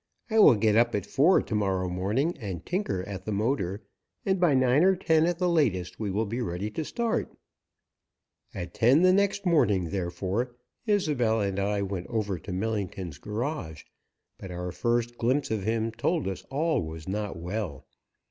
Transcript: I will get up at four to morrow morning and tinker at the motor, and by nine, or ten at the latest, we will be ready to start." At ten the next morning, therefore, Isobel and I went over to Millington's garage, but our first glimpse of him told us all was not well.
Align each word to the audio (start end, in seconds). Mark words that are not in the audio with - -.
I 0.31 0.39
will 0.39 0.55
get 0.55 0.75
up 0.75 0.95
at 0.95 1.05
four 1.05 1.43
to 1.43 1.53
morrow 1.53 1.87
morning 1.87 2.35
and 2.39 2.65
tinker 2.65 3.03
at 3.03 3.23
the 3.25 3.31
motor, 3.31 3.83
and 4.25 4.39
by 4.39 4.55
nine, 4.55 4.83
or 4.83 4.95
ten 4.95 5.27
at 5.27 5.37
the 5.37 5.47
latest, 5.47 5.99
we 5.99 6.09
will 6.09 6.25
be 6.25 6.41
ready 6.41 6.71
to 6.71 6.83
start." 6.83 7.31
At 8.51 8.73
ten 8.73 9.03
the 9.03 9.13
next 9.13 9.45
morning, 9.45 9.91
therefore, 9.91 10.55
Isobel 10.87 11.41
and 11.41 11.59
I 11.59 11.83
went 11.83 12.07
over 12.07 12.39
to 12.39 12.51
Millington's 12.51 13.19
garage, 13.19 13.83
but 14.39 14.49
our 14.49 14.71
first 14.71 15.19
glimpse 15.19 15.51
of 15.51 15.65
him 15.65 15.91
told 15.91 16.27
us 16.27 16.41
all 16.49 16.81
was 16.81 17.07
not 17.07 17.37
well. 17.37 17.85